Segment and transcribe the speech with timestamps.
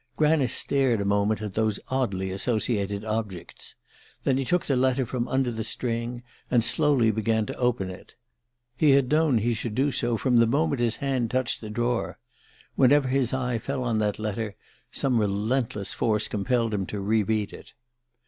[0.17, 3.75] Granice stared a moment at these oddly associated objects;
[4.23, 8.15] then he took the letter from under the string and slowly began to open it.
[8.75, 12.17] He had known he should do so from the moment his hand touched the drawer.
[12.75, 14.55] Whenever his eye fell on that letter
[14.91, 17.73] some relentless force compelled him to re read it.